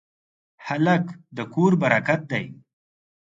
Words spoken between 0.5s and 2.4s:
هلک د کور برکت